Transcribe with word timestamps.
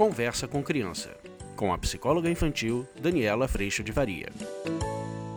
Conversa 0.00 0.48
com 0.48 0.62
Criança, 0.62 1.14
com 1.54 1.74
a 1.74 1.76
psicóloga 1.76 2.30
infantil 2.30 2.88
Daniela 3.02 3.46
Freixo 3.46 3.84
de 3.84 3.92
Varia. 3.92 4.32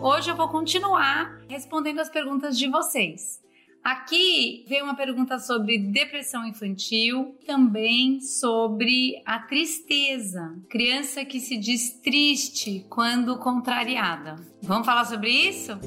Hoje 0.01 0.31
eu 0.31 0.37
vou 0.37 0.47
continuar 0.47 1.37
respondendo 1.49 1.99
as 1.99 2.07
perguntas 2.07 2.57
de 2.57 2.69
vocês. 2.69 3.41
Aqui 3.83 4.63
veio 4.69 4.85
uma 4.85 4.95
pergunta 4.95 5.37
sobre 5.37 5.77
depressão 5.77 6.47
infantil, 6.47 7.37
também 7.45 8.21
sobre 8.21 9.21
a 9.25 9.37
tristeza. 9.37 10.55
Criança 10.69 11.25
que 11.25 11.41
se 11.41 11.57
diz 11.57 11.99
triste 12.01 12.85
quando 12.89 13.37
contrariada. 13.39 14.37
Vamos 14.61 14.85
falar 14.85 15.03
sobre 15.03 15.29
isso? 15.29 15.77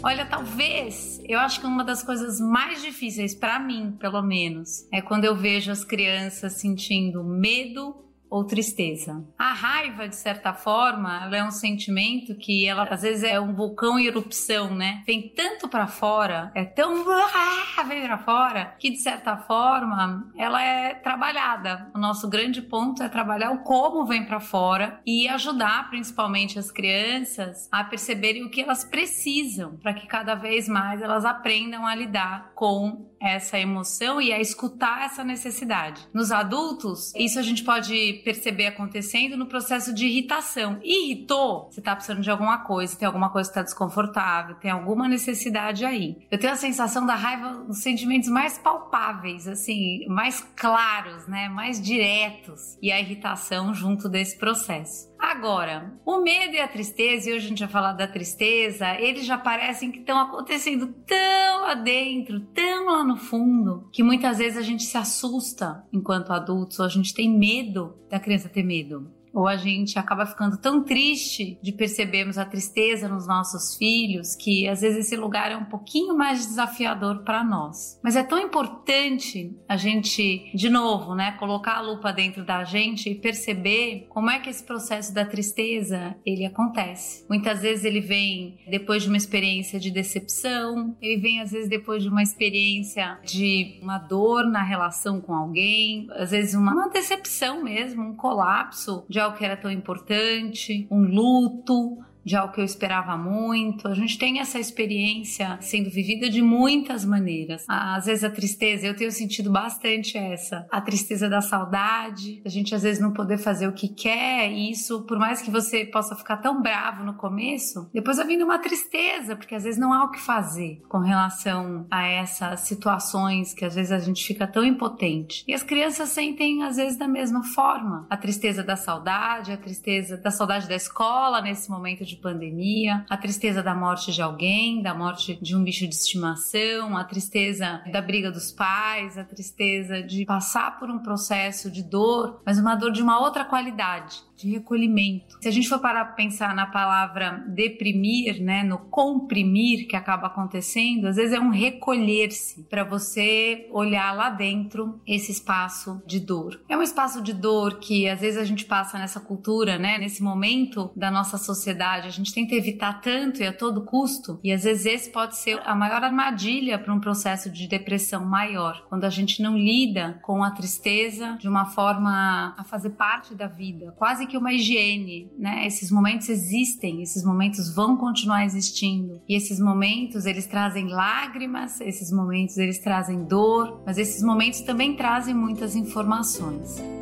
Olha, 0.00 0.24
talvez 0.24 1.17
eu 1.28 1.38
acho 1.38 1.60
que 1.60 1.66
uma 1.66 1.84
das 1.84 2.02
coisas 2.02 2.40
mais 2.40 2.80
difíceis 2.82 3.34
para 3.34 3.58
mim, 3.58 3.94
pelo 4.00 4.22
menos, 4.22 4.88
é 4.90 5.02
quando 5.02 5.24
eu 5.24 5.36
vejo 5.36 5.70
as 5.70 5.84
crianças 5.84 6.54
sentindo 6.54 7.22
medo 7.22 8.07
ou 8.30 8.44
tristeza. 8.44 9.24
A 9.38 9.52
raiva, 9.52 10.08
de 10.08 10.16
certa 10.16 10.52
forma, 10.52 11.24
ela 11.24 11.36
é 11.36 11.44
um 11.44 11.50
sentimento 11.50 12.34
que 12.34 12.66
ela 12.66 12.84
às 12.84 13.02
vezes 13.02 13.24
é 13.24 13.40
um 13.40 13.54
vulcão 13.54 13.98
em 13.98 14.06
erupção, 14.06 14.74
né? 14.74 15.02
Vem 15.06 15.28
tanto 15.28 15.68
para 15.68 15.86
fora, 15.86 16.50
é 16.54 16.64
tão 16.64 17.04
ah, 17.10 17.82
vem 17.84 18.02
para 18.02 18.18
fora, 18.18 18.76
que 18.78 18.90
de 18.90 18.98
certa 18.98 19.36
forma 19.36 20.30
ela 20.36 20.62
é 20.62 20.94
trabalhada. 20.94 21.90
O 21.94 21.98
nosso 21.98 22.28
grande 22.28 22.62
ponto 22.62 23.02
é 23.02 23.08
trabalhar 23.08 23.50
o 23.50 23.62
como 23.62 24.04
vem 24.04 24.24
para 24.24 24.40
fora 24.40 25.00
e 25.06 25.28
ajudar 25.28 25.88
principalmente 25.90 26.58
as 26.58 26.70
crianças 26.70 27.68
a 27.70 27.84
perceberem 27.84 28.44
o 28.44 28.50
que 28.50 28.62
elas 28.62 28.84
precisam 28.84 29.76
para 29.76 29.94
que 29.94 30.06
cada 30.06 30.34
vez 30.34 30.68
mais 30.68 31.02
elas 31.02 31.24
aprendam 31.24 31.86
a 31.86 31.94
lidar 31.94 32.52
com 32.54 33.07
essa 33.20 33.58
emoção 33.58 34.20
e 34.20 34.32
a 34.32 34.40
escutar 34.40 35.04
essa 35.04 35.24
necessidade. 35.24 36.06
Nos 36.12 36.30
adultos, 36.30 37.12
isso 37.14 37.38
a 37.38 37.42
gente 37.42 37.64
pode 37.64 38.20
perceber 38.24 38.66
acontecendo 38.66 39.36
no 39.36 39.46
processo 39.46 39.92
de 39.92 40.06
irritação. 40.06 40.78
Irritou, 40.82 41.68
você 41.70 41.80
tá 41.80 41.94
precisando 41.94 42.22
de 42.22 42.30
alguma 42.30 42.58
coisa, 42.58 42.96
tem 42.96 43.06
alguma 43.06 43.30
coisa 43.30 43.48
que 43.48 43.54
tá 43.54 43.62
desconfortável, 43.62 44.56
tem 44.56 44.70
alguma 44.70 45.08
necessidade 45.08 45.84
aí. 45.84 46.16
Eu 46.30 46.38
tenho 46.38 46.52
a 46.52 46.56
sensação 46.56 47.06
da 47.06 47.14
raiva 47.14 47.52
nos 47.52 47.82
sentimentos 47.82 48.28
mais 48.28 48.58
palpáveis, 48.58 49.48
assim, 49.48 50.06
mais 50.08 50.40
claros, 50.56 51.26
né, 51.26 51.48
mais 51.48 51.80
diretos, 51.80 52.78
e 52.80 52.92
a 52.92 53.00
irritação 53.00 53.74
junto 53.74 54.08
desse 54.08 54.38
processo. 54.38 55.08
Agora, 55.18 55.98
o 56.06 56.20
medo 56.20 56.54
e 56.54 56.60
a 56.60 56.68
tristeza, 56.68 57.28
e 57.28 57.34
hoje 57.34 57.46
a 57.46 57.48
gente 57.48 57.60
vai 57.60 57.68
falar 57.68 57.92
da 57.92 58.06
tristeza, 58.06 58.94
eles 59.00 59.26
já 59.26 59.36
parecem 59.36 59.90
que 59.90 59.98
estão 59.98 60.18
acontecendo 60.18 60.94
tão 61.06 61.62
lá 61.62 61.74
dentro, 61.74 62.40
tão 62.40 62.86
lá 62.86 63.02
no 63.02 63.16
fundo, 63.16 63.88
que 63.92 64.02
muitas 64.02 64.38
vezes 64.38 64.56
a 64.56 64.62
gente 64.62 64.84
se 64.84 64.96
assusta 64.96 65.84
enquanto 65.92 66.32
adultos, 66.32 66.78
ou 66.78 66.86
a 66.86 66.88
gente 66.88 67.12
tem 67.12 67.28
medo 67.28 67.96
da 68.08 68.20
criança 68.20 68.48
ter 68.48 68.62
medo 68.62 69.17
ou 69.32 69.46
a 69.46 69.56
gente 69.56 69.98
acaba 69.98 70.26
ficando 70.26 70.58
tão 70.58 70.84
triste 70.84 71.58
de 71.62 71.72
percebermos 71.72 72.38
a 72.38 72.44
tristeza 72.44 73.08
nos 73.08 73.26
nossos 73.26 73.76
filhos 73.76 74.34
que 74.34 74.68
às 74.68 74.80
vezes 74.80 75.06
esse 75.06 75.16
lugar 75.16 75.50
é 75.50 75.56
um 75.56 75.64
pouquinho 75.64 76.16
mais 76.16 76.46
desafiador 76.46 77.22
para 77.24 77.44
nós. 77.44 77.98
Mas 78.02 78.16
é 78.16 78.22
tão 78.22 78.38
importante 78.38 79.56
a 79.68 79.76
gente, 79.76 80.50
de 80.54 80.68
novo, 80.68 81.14
né, 81.14 81.32
colocar 81.32 81.76
a 81.76 81.80
lupa 81.80 82.12
dentro 82.12 82.44
da 82.44 82.64
gente 82.64 83.10
e 83.10 83.14
perceber 83.14 84.06
como 84.08 84.30
é 84.30 84.38
que 84.38 84.50
esse 84.50 84.64
processo 84.64 85.12
da 85.12 85.24
tristeza 85.24 86.16
ele 86.24 86.44
acontece. 86.44 87.26
Muitas 87.28 87.60
vezes 87.60 87.84
ele 87.84 88.00
vem 88.00 88.58
depois 88.68 89.02
de 89.02 89.08
uma 89.08 89.16
experiência 89.16 89.78
de 89.78 89.90
decepção, 89.90 90.96
ele 91.00 91.20
vem 91.20 91.40
às 91.40 91.50
vezes 91.50 91.68
depois 91.68 92.02
de 92.02 92.08
uma 92.08 92.22
experiência 92.22 93.18
de 93.24 93.78
uma 93.82 93.98
dor 93.98 94.44
na 94.46 94.62
relação 94.62 95.20
com 95.20 95.34
alguém, 95.34 96.06
às 96.12 96.30
vezes 96.30 96.54
uma, 96.54 96.88
decepção 96.88 97.62
mesmo, 97.62 98.02
um 98.02 98.16
colapso 98.16 99.04
de 99.08 99.17
algo 99.20 99.36
que 99.36 99.44
era 99.44 99.56
tão 99.56 99.70
importante, 99.70 100.86
um 100.90 101.00
luto, 101.02 101.98
de 102.28 102.36
algo 102.36 102.52
que 102.52 102.60
eu 102.60 102.64
esperava 102.64 103.16
muito. 103.16 103.88
A 103.88 103.94
gente 103.94 104.18
tem 104.18 104.38
essa 104.38 104.58
experiência 104.58 105.58
sendo 105.60 105.90
vivida 105.90 106.28
de 106.28 106.42
muitas 106.42 107.04
maneiras. 107.04 107.64
Às 107.66 108.04
vezes 108.04 108.22
a 108.22 108.30
tristeza, 108.30 108.86
eu 108.86 108.94
tenho 108.94 109.10
sentido 109.10 109.50
bastante 109.50 110.18
essa, 110.18 110.66
a 110.70 110.80
tristeza 110.80 111.28
da 111.28 111.40
saudade, 111.40 112.42
a 112.44 112.48
gente 112.48 112.74
às 112.74 112.82
vezes 112.82 113.00
não 113.00 113.12
poder 113.12 113.38
fazer 113.38 113.66
o 113.66 113.72
que 113.72 113.88
quer, 113.88 114.52
e 114.52 114.70
isso, 114.70 115.02
por 115.06 115.18
mais 115.18 115.40
que 115.40 115.50
você 115.50 115.86
possa 115.86 116.14
ficar 116.14 116.36
tão 116.36 116.60
bravo 116.60 117.02
no 117.02 117.14
começo, 117.14 117.88
depois 117.92 118.18
vindo 118.26 118.44
uma 118.44 118.58
tristeza, 118.58 119.34
porque 119.34 119.54
às 119.54 119.64
vezes 119.64 119.80
não 119.80 119.92
há 119.92 120.04
o 120.04 120.10
que 120.10 120.20
fazer 120.20 120.82
com 120.88 120.98
relação 120.98 121.86
a 121.90 122.06
essas 122.06 122.60
situações 122.60 123.54
que 123.54 123.64
às 123.64 123.74
vezes 123.74 123.92
a 123.92 123.98
gente 123.98 124.26
fica 124.26 124.46
tão 124.46 124.64
impotente. 124.64 125.44
E 125.48 125.54
as 125.54 125.62
crianças 125.62 126.10
sentem 126.10 126.62
às 126.62 126.76
vezes 126.76 126.98
da 126.98 127.08
mesma 127.08 127.42
forma, 127.42 128.06
a 128.10 128.16
tristeza 128.16 128.62
da 128.62 128.76
saudade, 128.76 129.52
a 129.52 129.56
tristeza 129.56 130.18
da 130.18 130.30
saudade 130.30 130.68
da 130.68 130.74
escola 130.74 131.40
nesse 131.40 131.70
momento 131.70 132.04
de 132.04 132.17
pandemia, 132.18 133.04
a 133.08 133.16
tristeza 133.16 133.62
da 133.62 133.74
morte 133.74 134.12
de 134.12 134.20
alguém, 134.20 134.82
da 134.82 134.94
morte 134.94 135.38
de 135.40 135.56
um 135.56 135.62
bicho 135.62 135.86
de 135.86 135.94
estimação, 135.94 136.96
a 136.96 137.04
tristeza 137.04 137.82
da 137.90 138.00
briga 138.00 138.30
dos 138.30 138.52
pais, 138.52 139.16
a 139.16 139.24
tristeza 139.24 140.02
de 140.02 140.24
passar 140.24 140.78
por 140.78 140.90
um 140.90 140.98
processo 140.98 141.70
de 141.70 141.82
dor, 141.82 142.40
mas 142.44 142.58
uma 142.58 142.74
dor 142.74 142.92
de 142.92 143.02
uma 143.02 143.20
outra 143.20 143.44
qualidade 143.44 144.28
de 144.38 144.48
recolhimento. 144.50 145.36
Se 145.40 145.48
a 145.48 145.50
gente 145.50 145.68
for 145.68 145.80
parar 145.80 146.04
para 146.04 146.14
pensar 146.14 146.54
na 146.54 146.64
palavra 146.64 147.44
deprimir, 147.48 148.40
né, 148.40 148.62
no 148.62 148.78
comprimir 148.78 149.88
que 149.88 149.96
acaba 149.96 150.28
acontecendo, 150.28 151.08
às 151.08 151.16
vezes 151.16 151.32
é 151.32 151.40
um 151.40 151.50
recolher-se 151.50 152.62
para 152.64 152.84
você 152.84 153.68
olhar 153.72 154.14
lá 154.14 154.30
dentro 154.30 155.00
esse 155.06 155.32
espaço 155.32 156.00
de 156.06 156.20
dor. 156.20 156.60
É 156.68 156.76
um 156.76 156.82
espaço 156.82 157.20
de 157.20 157.32
dor 157.32 157.80
que 157.80 158.08
às 158.08 158.20
vezes 158.20 158.40
a 158.40 158.44
gente 158.44 158.64
passa 158.64 158.96
nessa 158.96 159.18
cultura, 159.18 159.76
né, 159.76 159.98
nesse 159.98 160.22
momento 160.22 160.90
da 160.94 161.10
nossa 161.10 161.36
sociedade, 161.36 162.07
a 162.08 162.12
gente 162.12 162.32
tenta 162.32 162.54
evitar 162.54 163.00
tanto 163.00 163.42
e 163.42 163.46
a 163.46 163.52
todo 163.52 163.84
custo, 163.84 164.40
e 164.42 164.52
às 164.52 164.64
vezes 164.64 164.86
esse 164.86 165.10
pode 165.10 165.36
ser 165.36 165.60
a 165.64 165.74
maior 165.74 166.02
armadilha 166.02 166.78
para 166.78 166.92
um 166.92 167.00
processo 167.00 167.50
de 167.50 167.68
depressão 167.68 168.24
maior, 168.24 168.84
quando 168.88 169.04
a 169.04 169.10
gente 169.10 169.42
não 169.42 169.56
lida 169.56 170.18
com 170.22 170.42
a 170.42 170.50
tristeza 170.50 171.36
de 171.40 171.48
uma 171.48 171.66
forma 171.66 172.54
a 172.56 172.64
fazer 172.64 172.90
parte 172.90 173.34
da 173.34 173.46
vida, 173.46 173.94
quase 173.96 174.26
que 174.26 174.36
uma 174.36 174.52
higiene, 174.52 175.30
né? 175.38 175.66
Esses 175.66 175.90
momentos 175.90 176.28
existem, 176.28 177.02
esses 177.02 177.24
momentos 177.24 177.74
vão 177.74 177.96
continuar 177.96 178.44
existindo. 178.44 179.20
E 179.28 179.34
esses 179.34 179.60
momentos, 179.60 180.26
eles 180.26 180.46
trazem 180.46 180.88
lágrimas, 180.88 181.80
esses 181.80 182.10
momentos 182.10 182.56
eles 182.56 182.78
trazem 182.78 183.24
dor, 183.24 183.82
mas 183.84 183.98
esses 183.98 184.22
momentos 184.22 184.60
também 184.62 184.96
trazem 184.96 185.34
muitas 185.34 185.76
informações. 185.76 186.97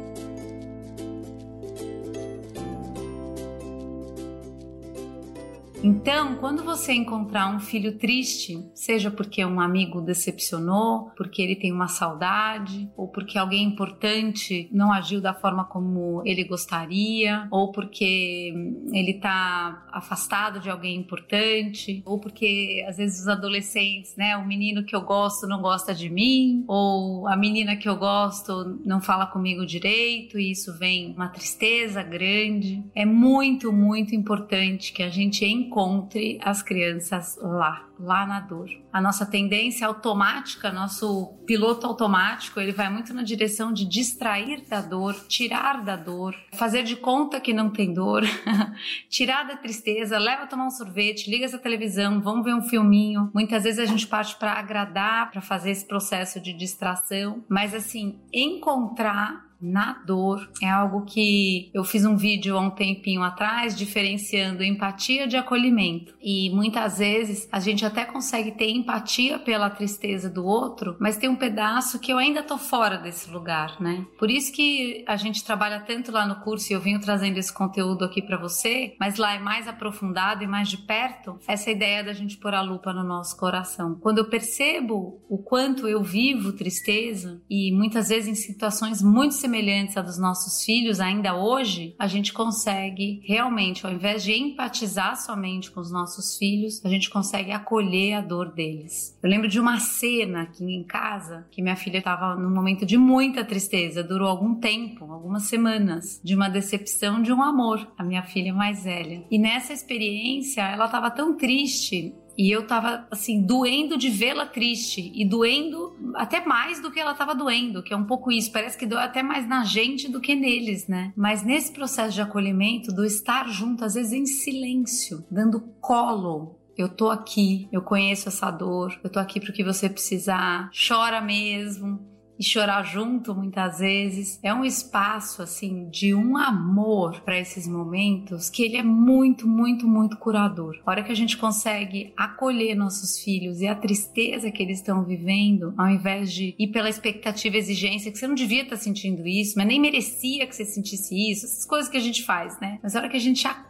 Então, 5.86 6.34
quando 6.38 6.64
você 6.64 6.92
encontrar 6.92 7.54
um 7.54 7.60
filho 7.60 7.96
triste, 7.96 8.60
seja 8.74 9.08
porque 9.08 9.44
um 9.44 9.60
amigo 9.60 10.00
decepcionou, 10.00 11.12
porque 11.16 11.40
ele 11.40 11.54
tem 11.54 11.70
uma 11.70 11.86
saudade, 11.86 12.90
ou 12.96 13.06
porque 13.06 13.38
alguém 13.38 13.62
importante 13.62 14.68
não 14.72 14.92
agiu 14.92 15.20
da 15.20 15.32
forma 15.32 15.64
como 15.64 16.22
ele 16.26 16.42
gostaria, 16.42 17.46
ou 17.52 17.70
porque 17.70 18.52
ele 18.92 19.12
está 19.12 19.86
afastado 19.92 20.58
de 20.58 20.68
alguém 20.68 20.96
importante, 20.96 22.02
ou 22.04 22.18
porque 22.18 22.84
às 22.88 22.96
vezes 22.96 23.20
os 23.20 23.28
adolescentes, 23.28 24.16
né, 24.16 24.36
o 24.36 24.44
menino 24.44 24.82
que 24.82 24.96
eu 24.96 25.02
gosto 25.02 25.46
não 25.46 25.62
gosta 25.62 25.94
de 25.94 26.10
mim, 26.10 26.64
ou 26.66 27.28
a 27.28 27.36
menina 27.36 27.76
que 27.76 27.88
eu 27.88 27.94
gosto 27.94 28.80
não 28.84 29.00
fala 29.00 29.24
comigo 29.24 29.64
direito, 29.64 30.36
e 30.36 30.50
isso 30.50 30.76
vem 30.76 31.12
uma 31.12 31.28
tristeza 31.28 32.02
grande. 32.02 32.82
É 32.92 33.06
muito, 33.06 33.72
muito 33.72 34.16
importante 34.16 34.92
que 34.92 35.04
a 35.04 35.08
gente 35.08 35.44
encontre 35.44 35.75
encontre 35.76 36.38
as 36.42 36.62
crianças 36.62 37.38
lá, 37.42 37.86
lá 38.00 38.26
na 38.26 38.40
dor. 38.40 38.70
A 38.90 38.98
nossa 38.98 39.26
tendência 39.26 39.86
automática, 39.86 40.72
nosso 40.72 41.34
piloto 41.46 41.86
automático, 41.86 42.58
ele 42.58 42.72
vai 42.72 42.88
muito 42.88 43.12
na 43.12 43.22
direção 43.22 43.70
de 43.70 43.84
distrair 43.84 44.66
da 44.66 44.80
dor, 44.80 45.14
tirar 45.28 45.84
da 45.84 45.94
dor, 45.94 46.34
fazer 46.54 46.82
de 46.82 46.96
conta 46.96 47.38
que 47.38 47.52
não 47.52 47.68
tem 47.68 47.92
dor, 47.92 48.22
tirar 49.10 49.44
da 49.44 49.56
tristeza, 49.56 50.18
leva 50.18 50.44
a 50.44 50.46
tomar 50.46 50.66
um 50.66 50.70
sorvete, 50.70 51.30
liga 51.30 51.44
essa 51.44 51.58
televisão, 51.58 52.22
vamos 52.22 52.44
ver 52.44 52.54
um 52.54 52.62
filminho. 52.62 53.30
Muitas 53.34 53.64
vezes 53.64 53.78
a 53.78 53.84
gente 53.84 54.06
parte 54.06 54.34
para 54.36 54.54
agradar, 54.54 55.30
para 55.30 55.42
fazer 55.42 55.72
esse 55.72 55.84
processo 55.84 56.40
de 56.40 56.54
distração, 56.54 57.44
mas 57.50 57.74
assim, 57.74 58.18
encontrar 58.32 59.45
na 59.66 59.94
dor 60.06 60.48
é 60.62 60.68
algo 60.68 61.04
que 61.04 61.70
eu 61.74 61.84
fiz 61.84 62.04
um 62.04 62.16
vídeo 62.16 62.56
há 62.56 62.60
um 62.60 62.70
tempinho 62.70 63.22
atrás 63.22 63.76
diferenciando 63.76 64.62
empatia 64.62 65.26
de 65.26 65.36
acolhimento. 65.36 66.14
E 66.22 66.50
muitas 66.50 66.98
vezes 66.98 67.48
a 67.50 67.60
gente 67.60 67.84
até 67.84 68.04
consegue 68.04 68.52
ter 68.52 68.70
empatia 68.70 69.38
pela 69.38 69.68
tristeza 69.68 70.30
do 70.30 70.44
outro, 70.44 70.96
mas 71.00 71.16
tem 71.16 71.28
um 71.28 71.36
pedaço 71.36 71.98
que 71.98 72.12
eu 72.12 72.18
ainda 72.18 72.42
tô 72.42 72.56
fora 72.56 72.96
desse 72.96 73.30
lugar, 73.30 73.80
né? 73.80 74.06
Por 74.18 74.30
isso 74.30 74.52
que 74.52 75.04
a 75.06 75.16
gente 75.16 75.44
trabalha 75.44 75.80
tanto 75.80 76.12
lá 76.12 76.26
no 76.26 76.36
curso 76.36 76.72
e 76.72 76.74
eu 76.74 76.80
venho 76.80 77.00
trazendo 77.00 77.38
esse 77.38 77.52
conteúdo 77.52 78.04
aqui 78.04 78.22
para 78.22 78.36
você, 78.36 78.94
mas 79.00 79.16
lá 79.16 79.34
é 79.34 79.38
mais 79.38 79.66
aprofundado 79.66 80.44
e 80.44 80.46
mais 80.46 80.68
de 80.68 80.78
perto 80.78 81.38
essa 81.46 81.70
ideia 81.70 82.04
da 82.04 82.12
gente 82.12 82.36
pôr 82.36 82.54
a 82.54 82.62
lupa 82.62 82.92
no 82.92 83.02
nosso 83.02 83.36
coração. 83.36 83.96
Quando 84.00 84.18
eu 84.18 84.28
percebo 84.28 85.20
o 85.28 85.38
quanto 85.38 85.88
eu 85.88 86.02
vivo 86.02 86.52
tristeza 86.52 87.42
e 87.50 87.72
muitas 87.72 88.08
vezes 88.08 88.28
em 88.28 88.34
situações 88.34 89.02
muito 89.02 89.34
semelhantes 89.34 89.55
a 89.96 90.02
dos 90.02 90.18
nossos 90.18 90.62
filhos 90.64 91.00
ainda 91.00 91.34
hoje, 91.34 91.94
a 91.98 92.06
gente 92.06 92.32
consegue 92.32 93.22
realmente, 93.24 93.86
ao 93.86 93.92
invés 93.92 94.22
de 94.22 94.32
empatizar 94.32 95.16
somente 95.16 95.70
com 95.70 95.80
os 95.80 95.90
nossos 95.90 96.36
filhos, 96.36 96.84
a 96.84 96.88
gente 96.88 97.08
consegue 97.08 97.52
acolher 97.52 98.14
a 98.14 98.20
dor 98.20 98.52
deles. 98.52 99.18
Eu 99.22 99.30
lembro 99.30 99.48
de 99.48 99.58
uma 99.58 99.80
cena 99.80 100.42
aqui 100.42 100.64
em 100.64 100.84
casa 100.84 101.46
que 101.50 101.62
minha 101.62 101.74
filha 101.74 101.98
estava 101.98 102.36
num 102.36 102.54
momento 102.54 102.84
de 102.84 102.98
muita 102.98 103.44
tristeza, 103.44 104.04
durou 104.04 104.28
algum 104.28 104.56
tempo, 104.56 105.10
algumas 105.10 105.44
semanas, 105.44 106.20
de 106.22 106.34
uma 106.34 106.50
decepção 106.50 107.22
de 107.22 107.32
um 107.32 107.42
amor, 107.42 107.86
a 107.96 108.04
minha 108.04 108.22
filha 108.22 108.52
mais 108.52 108.84
velha. 108.84 109.24
E 109.30 109.38
nessa 109.38 109.72
experiência, 109.72 110.60
ela 110.60 110.84
estava 110.84 111.10
tão 111.10 111.34
triste 111.34 112.14
e 112.36 112.50
eu 112.50 112.66
tava, 112.66 113.06
assim, 113.10 113.42
doendo 113.42 113.96
de 113.96 114.10
vê-la 114.10 114.46
triste. 114.46 115.10
E 115.14 115.24
doendo 115.24 115.96
até 116.14 116.44
mais 116.44 116.80
do 116.80 116.90
que 116.90 117.00
ela 117.00 117.14
tava 117.14 117.34
doendo, 117.34 117.82
que 117.82 117.92
é 117.92 117.96
um 117.96 118.04
pouco 118.04 118.30
isso. 118.30 118.52
Parece 118.52 118.76
que 118.76 118.86
dói 118.86 119.02
até 119.02 119.22
mais 119.22 119.48
na 119.48 119.64
gente 119.64 120.10
do 120.10 120.20
que 120.20 120.34
neles, 120.34 120.86
né? 120.86 121.12
Mas 121.16 121.42
nesse 121.42 121.72
processo 121.72 122.14
de 122.14 122.20
acolhimento, 122.20 122.92
do 122.92 123.04
estar 123.04 123.48
junto, 123.48 123.84
às 123.84 123.94
vezes 123.94 124.12
em 124.12 124.26
silêncio, 124.26 125.24
dando 125.30 125.60
colo, 125.80 126.58
eu 126.76 126.88
tô 126.88 127.10
aqui, 127.10 127.68
eu 127.72 127.80
conheço 127.80 128.28
essa 128.28 128.50
dor, 128.50 128.98
eu 129.02 129.08
tô 129.08 129.18
aqui 129.18 129.40
pro 129.40 129.52
que 129.52 129.64
você 129.64 129.88
precisar, 129.88 130.70
chora 130.72 131.20
mesmo 131.20 132.15
e 132.38 132.44
chorar 132.44 132.82
junto 132.82 133.34
muitas 133.34 133.78
vezes 133.78 134.38
é 134.42 134.52
um 134.52 134.64
espaço 134.64 135.42
assim 135.42 135.88
de 135.88 136.14
um 136.14 136.36
amor 136.36 137.20
para 137.20 137.38
esses 137.38 137.66
momentos 137.66 138.50
que 138.50 138.62
ele 138.62 138.76
é 138.76 138.82
muito, 138.82 139.46
muito, 139.46 139.86
muito 139.86 140.16
curador. 140.16 140.78
A 140.84 140.90
hora 140.90 141.02
que 141.02 141.12
a 141.12 141.16
gente 141.16 141.36
consegue 141.36 142.12
acolher 142.16 142.74
nossos 142.74 143.18
filhos 143.18 143.60
e 143.60 143.66
a 143.66 143.74
tristeza 143.74 144.50
que 144.50 144.62
eles 144.62 144.78
estão 144.78 145.04
vivendo, 145.04 145.74
ao 145.76 145.88
invés 145.88 146.32
de 146.32 146.54
ir 146.58 146.68
pela 146.68 146.88
expectativa 146.88 147.56
exigência 147.56 148.10
que 148.10 148.18
você 148.18 148.26
não 148.26 148.34
devia 148.34 148.62
estar 148.62 148.76
tá 148.76 148.82
sentindo 148.82 149.26
isso, 149.26 149.54
mas 149.56 149.66
nem 149.66 149.80
merecia 149.80 150.46
que 150.46 150.54
você 150.54 150.64
sentisse 150.64 151.14
isso, 151.30 151.46
essas 151.46 151.64
coisas 151.64 151.90
que 151.90 151.96
a 151.96 152.00
gente 152.00 152.24
faz, 152.24 152.58
né? 152.60 152.78
Mas 152.82 152.94
a 152.94 153.00
hora 153.00 153.08
que 153.08 153.16
a 153.16 153.20
gente 153.20 153.46
acolhe, 153.46 153.66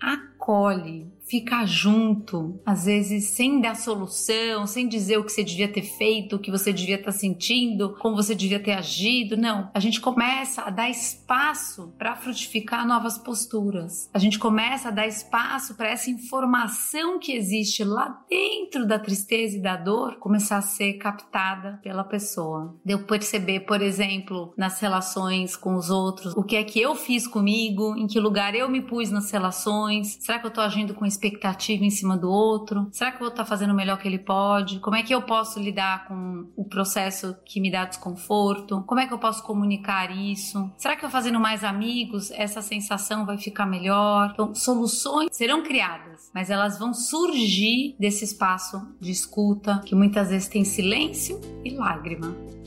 acolhe 0.00 1.12
ficar 1.28 1.64
junto, 1.66 2.60
às 2.66 2.84
vezes 2.84 3.30
sem 3.30 3.60
dar 3.60 3.76
solução, 3.76 4.66
sem 4.66 4.88
dizer 4.88 5.16
o 5.16 5.24
que 5.24 5.32
você 5.32 5.44
devia 5.44 5.68
ter 5.68 5.82
feito, 5.82 6.36
o 6.36 6.38
que 6.38 6.50
você 6.50 6.72
devia 6.72 6.96
estar 6.96 7.12
sentindo, 7.12 7.96
como 8.00 8.16
você 8.16 8.34
devia 8.34 8.60
ter 8.60 8.72
agido. 8.72 9.36
Não, 9.36 9.70
a 9.72 9.80
gente 9.80 10.00
começa 10.00 10.62
a 10.62 10.70
dar 10.70 10.90
espaço 10.90 11.94
para 11.96 12.16
frutificar 12.16 12.86
novas 12.86 13.16
posturas. 13.16 14.10
A 14.12 14.18
gente 14.18 14.38
começa 14.38 14.88
a 14.88 14.90
dar 14.90 15.06
espaço 15.06 15.74
para 15.74 15.88
essa 15.88 16.10
informação 16.10 17.18
que 17.18 17.32
existe 17.32 17.84
lá 17.84 18.22
dentro 18.28 18.86
da 18.86 18.98
tristeza 18.98 19.56
e 19.56 19.62
da 19.62 19.76
dor 19.76 20.16
começar 20.16 20.58
a 20.58 20.62
ser 20.62 20.94
captada 20.94 21.80
pela 21.82 22.04
pessoa. 22.04 22.76
De 22.84 22.92
eu 22.92 23.04
perceber, 23.04 23.60
por 23.60 23.80
exemplo, 23.80 24.52
nas 24.56 24.80
relações 24.80 25.56
com 25.56 25.76
os 25.76 25.88
outros, 25.88 26.34
o 26.36 26.42
que 26.42 26.56
é 26.56 26.64
que 26.64 26.80
eu 26.80 26.94
fiz 26.94 27.26
comigo, 27.26 27.96
em 27.96 28.06
que 28.06 28.20
lugar 28.20 28.54
eu 28.54 28.68
me 28.68 28.82
pus 28.82 29.01
nas 29.10 29.30
relações, 29.30 30.18
será 30.20 30.38
que 30.38 30.46
eu 30.46 30.48
estou 30.48 30.62
agindo 30.62 30.94
com 30.94 31.04
expectativa 31.06 31.84
em 31.84 31.90
cima 31.90 32.16
do 32.16 32.30
outro? 32.30 32.88
Será 32.92 33.10
que 33.10 33.16
eu 33.16 33.20
vou 33.20 33.28
estar 33.28 33.44
fazendo 33.44 33.72
o 33.72 33.76
melhor 33.76 33.98
que 33.98 34.08
ele 34.08 34.18
pode? 34.18 34.78
Como 34.80 34.96
é 34.96 35.02
que 35.02 35.14
eu 35.14 35.22
posso 35.22 35.58
lidar 35.58 36.06
com 36.06 36.46
o 36.56 36.64
processo 36.64 37.36
que 37.44 37.60
me 37.60 37.70
dá 37.70 37.84
desconforto? 37.84 38.82
Como 38.86 39.00
é 39.00 39.06
que 39.06 39.12
eu 39.12 39.18
posso 39.18 39.42
comunicar 39.42 40.10
isso? 40.16 40.70
Será 40.76 40.96
que 40.96 41.04
eu 41.04 41.10
fazendo 41.10 41.40
mais 41.40 41.64
amigos, 41.64 42.30
essa 42.32 42.62
sensação 42.62 43.26
vai 43.26 43.38
ficar 43.38 43.66
melhor? 43.66 44.30
Então, 44.32 44.54
soluções 44.54 45.28
serão 45.32 45.62
criadas, 45.62 46.30
mas 46.34 46.50
elas 46.50 46.78
vão 46.78 46.94
surgir 46.94 47.96
desse 47.98 48.24
espaço 48.24 48.80
de 49.00 49.10
escuta 49.10 49.80
que 49.84 49.94
muitas 49.94 50.30
vezes 50.30 50.48
tem 50.48 50.64
silêncio 50.64 51.40
e 51.64 51.70
lágrima. 51.70 52.61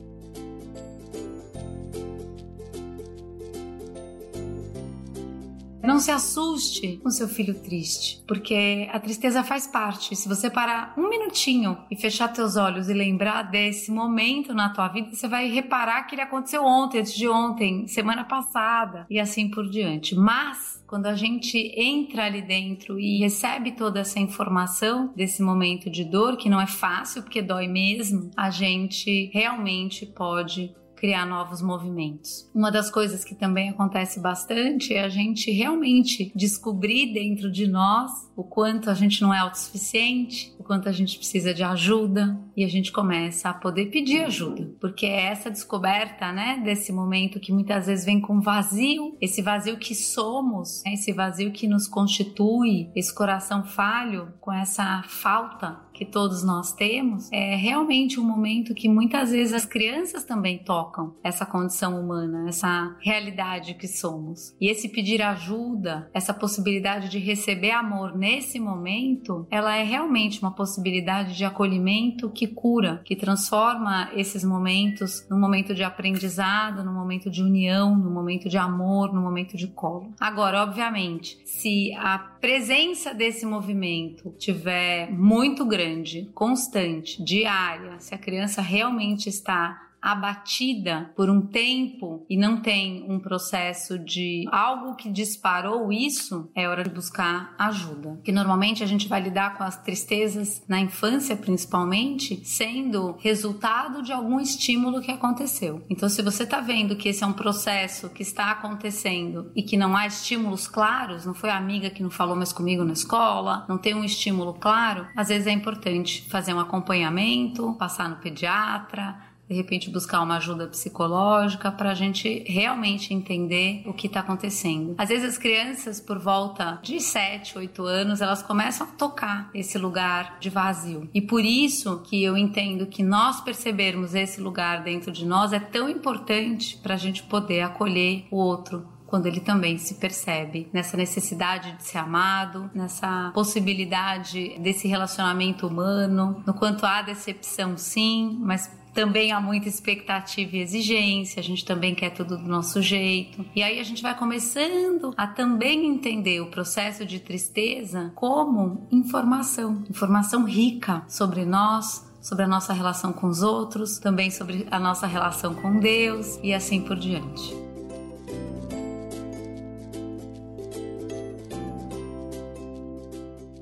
Não 5.95 6.01
se 6.01 6.11
assuste 6.11 6.99
com 7.01 7.09
seu 7.09 7.25
filho 7.25 7.53
triste, 7.53 8.21
porque 8.27 8.89
a 8.91 8.99
tristeza 8.99 9.45
faz 9.45 9.65
parte. 9.65 10.13
Se 10.13 10.27
você 10.27 10.49
parar 10.49 10.93
um 10.97 11.07
minutinho 11.07 11.77
e 11.89 11.95
fechar 11.95 12.27
teus 12.27 12.57
olhos 12.57 12.89
e 12.89 12.93
lembrar 12.93 13.43
desse 13.43 13.89
momento 13.93 14.53
na 14.53 14.67
tua 14.67 14.89
vida, 14.89 15.15
você 15.15 15.25
vai 15.25 15.47
reparar 15.47 16.03
que 16.03 16.13
ele 16.13 16.21
aconteceu 16.21 16.65
ontem, 16.65 16.99
antes 16.99 17.13
de 17.13 17.29
ontem, 17.29 17.87
semana 17.87 18.25
passada 18.25 19.07
e 19.09 19.17
assim 19.21 19.49
por 19.49 19.69
diante. 19.69 20.15
Mas 20.15 20.83
quando 20.85 21.05
a 21.05 21.15
gente 21.15 21.57
entra 21.77 22.25
ali 22.25 22.41
dentro 22.41 22.99
e 22.99 23.19
recebe 23.19 23.71
toda 23.71 24.01
essa 24.01 24.19
informação 24.19 25.13
desse 25.15 25.41
momento 25.41 25.89
de 25.89 26.03
dor, 26.03 26.35
que 26.35 26.49
não 26.49 26.59
é 26.59 26.67
fácil 26.67 27.23
porque 27.23 27.41
dói 27.41 27.69
mesmo, 27.69 28.31
a 28.35 28.49
gente 28.49 29.31
realmente 29.33 30.05
pode 30.05 30.75
criar 30.95 31.25
novos 31.25 31.61
movimentos. 31.61 32.49
Uma 32.53 32.71
das 32.71 32.89
coisas 32.89 33.23
que 33.23 33.35
também 33.35 33.69
acontece 33.69 34.19
bastante 34.19 34.93
é 34.93 35.03
a 35.03 35.09
gente 35.09 35.51
realmente 35.51 36.31
descobrir 36.35 37.13
dentro 37.13 37.51
de 37.51 37.67
nós 37.67 38.11
o 38.35 38.43
quanto 38.43 38.89
a 38.89 38.93
gente 38.93 39.21
não 39.21 39.33
é 39.33 39.39
autossuficiente, 39.39 40.54
quanto 40.65 40.89
a 40.89 40.91
gente 40.91 41.17
precisa 41.17 41.53
de 41.53 41.63
ajuda 41.63 42.39
e 42.55 42.63
a 42.63 42.67
gente 42.67 42.91
começa 42.91 43.49
a 43.49 43.53
poder 43.53 43.87
pedir 43.87 44.23
ajuda, 44.23 44.73
porque 44.79 45.05
é 45.05 45.25
essa 45.25 45.51
descoberta, 45.51 46.31
né, 46.31 46.61
desse 46.63 46.91
momento 46.91 47.39
que 47.39 47.51
muitas 47.51 47.87
vezes 47.87 48.05
vem 48.05 48.19
com 48.19 48.41
vazio, 48.41 49.15
esse 49.21 49.41
vazio 49.41 49.77
que 49.77 49.93
somos, 49.93 50.83
né, 50.85 50.93
esse 50.93 51.11
vazio 51.13 51.51
que 51.51 51.67
nos 51.67 51.87
constitui, 51.87 52.89
esse 52.95 53.13
coração 53.13 53.63
falho 53.63 54.33
com 54.41 54.51
essa 54.51 55.03
falta 55.07 55.85
que 55.95 56.05
todos 56.05 56.43
nós 56.43 56.73
temos, 56.73 57.31
é 57.31 57.55
realmente 57.55 58.19
um 58.19 58.23
momento 58.23 58.75
que 58.75 58.89
muitas 58.89 59.31
vezes 59.31 59.53
as 59.53 59.65
crianças 59.65 60.25
também 60.25 60.59
tocam 60.59 61.15
essa 61.23 61.45
condição 61.45 61.99
humana, 61.99 62.49
essa 62.49 62.95
realidade 62.99 63.75
que 63.75 63.87
somos. 63.87 64.53
E 64.59 64.69
esse 64.69 64.89
pedir 64.89 65.21
ajuda, 65.21 66.09
essa 66.13 66.33
possibilidade 66.33 67.09
de 67.09 67.17
receber 67.17 67.71
amor 67.71 68.15
nesse 68.15 68.59
momento, 68.59 69.47
ela 69.49 69.75
é 69.75 69.83
realmente 69.83 70.41
uma 70.41 70.51
possibilidade 70.55 71.35
de 71.35 71.45
acolhimento 71.45 72.29
que 72.29 72.47
cura, 72.47 73.01
que 73.03 73.15
transforma 73.15 74.09
esses 74.15 74.43
momentos 74.43 75.25
num 75.29 75.39
momento 75.39 75.73
de 75.73 75.83
aprendizado, 75.83 76.83
num 76.83 76.93
momento 76.93 77.29
de 77.29 77.43
união, 77.43 77.95
num 77.95 78.11
momento 78.11 78.49
de 78.49 78.57
amor, 78.57 79.13
num 79.13 79.21
momento 79.21 79.57
de 79.57 79.67
colo. 79.67 80.13
Agora, 80.19 80.63
obviamente, 80.63 81.37
se 81.45 81.93
a 81.95 82.17
presença 82.17 83.13
desse 83.13 83.45
movimento 83.45 84.33
tiver 84.37 85.11
muito 85.11 85.65
grande, 85.65 86.29
constante, 86.33 87.21
diária, 87.23 87.99
se 87.99 88.13
a 88.13 88.17
criança 88.17 88.61
realmente 88.61 89.27
está 89.29 89.85
abatida 90.05 91.11
por 91.15 91.31
um 91.31 91.41
tempo 91.41 92.23
e 92.29 92.37
não 92.37 92.61
tem 92.61 93.03
um 93.09 93.19
processo 93.19 93.97
de 93.97 94.45
algo 94.51 94.95
que 94.95 95.09
disparou 95.09 95.91
isso, 95.91 96.47
é 96.53 96.69
hora 96.69 96.83
de 96.83 96.91
buscar 96.91 97.55
ajuda. 97.57 98.19
Que 98.23 98.31
normalmente 98.31 98.83
a 98.83 98.85
gente 98.85 99.07
vai 99.07 99.19
lidar 99.19 99.57
com 99.57 99.63
as 99.63 99.81
tristezas 99.81 100.61
na 100.67 100.79
infância, 100.79 101.35
principalmente, 101.35 102.45
sendo 102.45 103.15
resultado 103.19 104.03
de 104.03 104.13
algum 104.13 104.39
estímulo 104.39 105.01
que 105.01 105.11
aconteceu. 105.11 105.83
Então, 105.89 106.07
se 106.07 106.21
você 106.21 106.43
está 106.43 106.61
vendo 106.61 106.95
que 106.95 107.09
esse 107.09 107.23
é 107.23 107.27
um 107.27 107.33
processo 107.33 108.09
que 108.09 108.21
está 108.21 108.51
acontecendo 108.51 109.51
e 109.55 109.63
que 109.63 109.75
não 109.75 109.97
há 109.97 110.05
estímulos 110.05 110.67
claros, 110.67 111.25
não 111.25 111.33
foi 111.33 111.49
a 111.49 111.57
amiga 111.57 111.89
que 111.89 112.03
não 112.03 112.11
falou 112.11 112.35
mais 112.35 112.53
comigo 112.53 112.83
na 112.83 112.93
escola, 112.93 113.65
não 113.67 113.79
tem 113.79 113.95
um 113.95 114.03
estímulo 114.03 114.53
claro, 114.53 115.07
às 115.15 115.29
vezes 115.29 115.47
é 115.47 115.51
importante 115.51 116.23
fazer 116.29 116.53
um 116.53 116.59
acompanhamento, 116.59 117.73
passar 117.79 118.07
no 118.07 118.17
pediatra 118.17 119.15
de 119.49 119.55
repente 119.55 119.89
buscar 119.89 120.21
uma 120.21 120.37
ajuda 120.37 120.67
psicológica 120.67 121.71
para 121.71 121.91
a 121.91 121.93
gente 121.93 122.43
realmente 122.47 123.13
entender 123.13 123.83
o 123.85 123.93
que 123.93 124.07
está 124.07 124.21
acontecendo. 124.21 124.95
Às 124.97 125.09
vezes 125.09 125.29
as 125.29 125.37
crianças, 125.37 126.01
por 126.01 126.19
volta 126.19 126.79
de 126.81 126.99
7, 126.99 127.57
8 127.57 127.83
anos, 127.83 128.21
elas 128.21 128.41
começam 128.41 128.87
a 128.87 128.91
tocar 128.91 129.49
esse 129.53 129.77
lugar 129.77 130.37
de 130.39 130.49
vazio. 130.49 131.09
E 131.13 131.21
por 131.21 131.43
isso 131.43 132.01
que 132.03 132.23
eu 132.23 132.35
entendo 132.37 132.87
que 132.87 133.03
nós 133.03 133.41
percebermos 133.41 134.15
esse 134.15 134.41
lugar 134.41 134.83
dentro 134.83 135.11
de 135.11 135.25
nós 135.25 135.53
é 135.53 135.59
tão 135.59 135.89
importante 135.89 136.77
para 136.77 136.95
a 136.95 136.97
gente 136.97 137.23
poder 137.23 137.61
acolher 137.61 138.25
o 138.31 138.37
outro, 138.37 138.87
quando 139.05 139.27
ele 139.27 139.39
também 139.39 139.77
se 139.77 139.95
percebe 139.95 140.67
nessa 140.73 140.97
necessidade 140.97 141.71
de 141.73 141.83
ser 141.83 141.99
amado, 141.99 142.69
nessa 142.73 143.31
possibilidade 143.33 144.57
desse 144.59 144.87
relacionamento 144.87 145.67
humano, 145.67 146.43
no 146.45 146.53
quanto 146.53 146.85
há 146.85 147.01
decepção 147.01 147.77
sim, 147.77 148.37
mas 148.41 148.69
também 148.95 149.33
há 149.33 149.41
muita 149.41 149.67
expectativa 149.67 150.55
e 150.55 150.61
exigência, 150.61 151.41
a 151.41 151.43
gente 151.43 151.65
também 151.65 151.93
quer 151.93 152.11
tudo 152.11 152.37
do 152.37 152.47
nosso 152.47 152.81
jeito. 152.81 153.45
E 153.53 153.61
aí 153.61 153.79
a 153.79 153.83
gente 153.83 154.01
vai 154.01 154.17
começando 154.17 155.13
a 155.17 155.27
também 155.27 155.85
entender 155.85 156.39
o 156.39 156.47
processo 156.47 157.05
de 157.05 157.19
tristeza 157.19 158.11
como 158.15 158.87
informação, 158.89 159.83
informação 159.89 160.45
rica 160.45 161.03
sobre 161.09 161.45
nós, 161.45 162.09
sobre 162.21 162.45
a 162.45 162.47
nossa 162.47 162.73
relação 162.73 163.11
com 163.11 163.27
os 163.27 163.43
outros, 163.43 163.99
também 163.99 164.31
sobre 164.31 164.65
a 164.71 164.79
nossa 164.79 165.05
relação 165.05 165.53
com 165.53 165.77
Deus 165.77 166.39
e 166.41 166.53
assim 166.53 166.81
por 166.81 166.95
diante. 166.95 167.64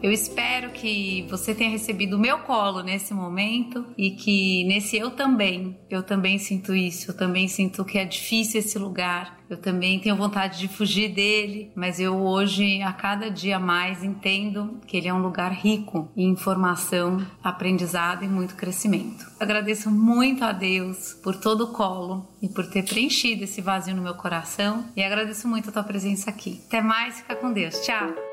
Eu 0.03 0.11
espero 0.11 0.71
que 0.71 1.25
você 1.29 1.55
tenha 1.55 1.69
recebido 1.69 2.17
o 2.17 2.19
meu 2.19 2.39
colo 2.39 2.83
nesse 2.83 3.13
momento 3.13 3.85
e 3.97 4.11
que 4.11 4.65
nesse 4.65 4.97
eu 4.97 5.11
também, 5.11 5.79
eu 5.89 6.03
também 6.03 6.37
sinto 6.37 6.75
isso, 6.75 7.11
eu 7.11 7.15
também 7.15 7.47
sinto 7.47 7.85
que 7.85 7.97
é 7.97 8.03
difícil 8.03 8.59
esse 8.59 8.77
lugar, 8.77 9.39
eu 9.49 9.55
também 9.55 10.01
tenho 10.01 10.17
vontade 10.17 10.59
de 10.59 10.67
fugir 10.67 11.07
dele, 11.13 11.71
mas 11.73 12.01
eu 12.01 12.17
hoje, 12.17 12.81
a 12.81 12.91
cada 12.91 13.31
dia 13.31 13.57
mais, 13.57 14.03
entendo 14.03 14.81
que 14.85 14.97
ele 14.97 15.07
é 15.07 15.13
um 15.13 15.21
lugar 15.21 15.53
rico 15.53 16.11
em 16.17 16.27
informação, 16.27 17.25
aprendizado 17.41 18.25
e 18.25 18.27
muito 18.27 18.55
crescimento. 18.55 19.25
agradeço 19.39 19.89
muito 19.89 20.43
a 20.43 20.51
Deus 20.51 21.13
por 21.23 21.37
todo 21.37 21.63
o 21.63 21.71
colo 21.71 22.27
e 22.41 22.49
por 22.49 22.69
ter 22.69 22.83
preenchido 22.83 23.45
esse 23.45 23.61
vazio 23.61 23.95
no 23.95 24.01
meu 24.01 24.15
coração 24.15 24.85
e 24.97 25.01
agradeço 25.01 25.47
muito 25.47 25.69
a 25.69 25.71
tua 25.71 25.83
presença 25.83 26.29
aqui. 26.29 26.61
Até 26.67 26.81
mais, 26.81 27.19
fica 27.19 27.37
com 27.37 27.53
Deus. 27.53 27.79
Tchau! 27.85 28.32